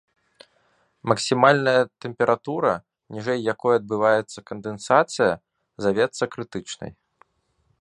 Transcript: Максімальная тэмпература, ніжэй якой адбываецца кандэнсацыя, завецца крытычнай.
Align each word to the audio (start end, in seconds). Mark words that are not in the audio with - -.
Максімальная 1.11 1.81
тэмпература, 2.05 2.71
ніжэй 3.17 3.39
якой 3.53 3.73
адбываецца 3.81 4.39
кандэнсацыя, 4.53 5.31
завецца 5.89 6.23
крытычнай. 6.37 6.91